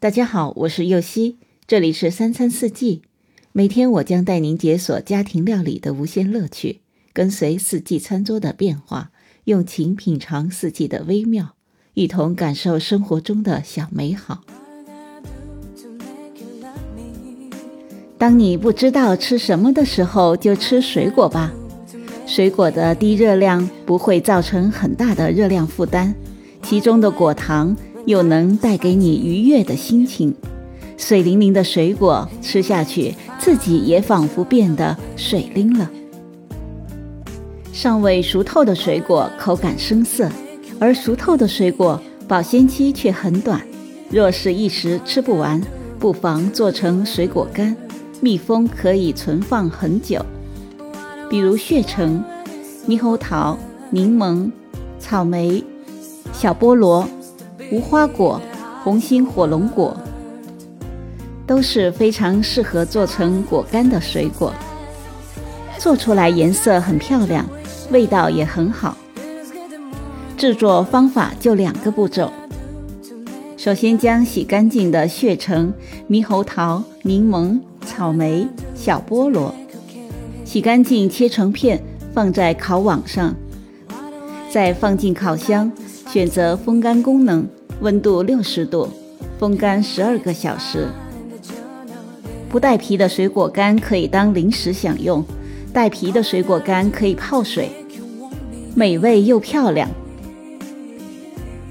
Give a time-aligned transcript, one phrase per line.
[0.00, 3.02] 大家好，我是右希，这里是三餐四季。
[3.52, 6.80] 每天我将带您解锁家庭料理的无限乐趣，
[7.12, 9.10] 跟随四季餐桌的变化，
[9.44, 11.54] 用情品尝四季的微妙，
[11.92, 14.40] 一同感受生活中的小美好。
[18.16, 21.52] 当你不知道吃什么的时候，就吃水果吧。
[22.26, 26.14] 水果的低热量不会造成很大的热量负担，
[26.62, 27.76] 其中的果糖
[28.06, 30.34] 又能带给你愉悦的心情。
[30.96, 35.90] 水灵灵的水果吃下去，自己也仿佛变得水灵了。
[37.72, 40.30] 尚未熟透的水果口感生涩，
[40.78, 43.60] 而熟透的水果保鲜期却很短。
[44.10, 45.60] 若是一时吃不完，
[45.98, 47.74] 不妨做成水果干。
[48.20, 50.22] 密封可以存放很久，
[51.30, 52.22] 比如血橙、
[52.86, 53.56] 猕猴桃、
[53.88, 54.50] 柠檬、
[54.98, 55.64] 草莓、
[56.30, 57.08] 小菠萝、
[57.70, 58.40] 无花果、
[58.82, 59.96] 红心火龙果，
[61.46, 64.52] 都是非常适合做成果干的水果。
[65.78, 67.48] 做出来颜色很漂亮，
[67.90, 68.96] 味道也很好。
[70.36, 72.30] 制作方法就两个步骤：
[73.56, 75.72] 首先将洗干净的血橙、
[76.08, 77.60] 猕猴桃、柠檬。
[77.86, 79.52] 草莓、小菠萝，
[80.44, 83.34] 洗干净切成片，放在烤网上，
[84.50, 85.72] 再放进烤箱，
[86.06, 87.48] 选择风干功能，
[87.80, 88.88] 温度六十度，
[89.38, 90.86] 风干十二个小时。
[92.48, 95.24] 不带皮的水果干可以当零食享用，
[95.72, 97.70] 带皮的水果干可以泡水，
[98.74, 99.88] 美味又漂亮。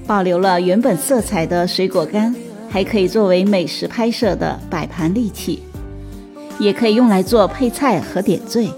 [0.06, 2.34] 保留了原本色彩的水果干，
[2.68, 5.62] 还可以作为美食拍摄的摆盘利器。
[6.58, 8.68] 也可以用来做配菜和点缀。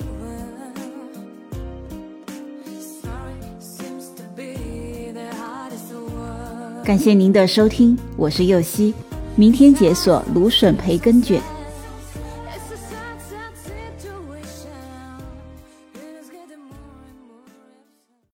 [6.84, 8.92] 感谢您的收听，我是右希，
[9.36, 11.41] 明天解锁芦笋培根卷。